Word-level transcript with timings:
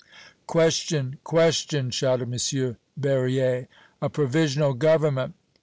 "Question 0.47 1.19
question!" 1.23 1.91
shouted 1.91 2.33
M. 2.33 2.75
Berryer. 2.97 3.67
"A 4.01 4.09
provisional 4.09 4.73
government!" 4.73 5.35